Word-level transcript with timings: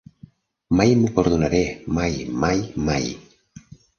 Mai 0.79 0.93
m'ho 1.01 1.09
perdonaré 1.19 1.59
mai; 1.99 2.17
mai, 2.45 2.65
mai! 2.91 3.07